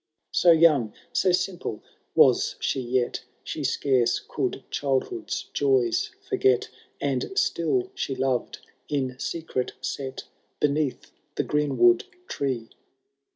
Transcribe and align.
So 0.31 0.49
young, 0.51 0.93
so 1.13 1.31
simple 1.31 1.83
was 2.15 2.55
she 2.59 2.81
yet. 2.81 3.23
She 3.43 3.63
scarce 3.63 4.17
could 4.19 4.63
childhood^t 4.71 5.53
joys 5.53 6.09
forget. 6.27 6.69
And 6.99 7.29
still 7.37 7.91
she 7.93 8.15
loved, 8.15 8.57
in 8.89 9.19
secret 9.19 9.73
set 9.79 10.23
Beneath 10.59 11.11
the 11.35 11.43
greenwood 11.43 12.05
tree. 12.27 12.69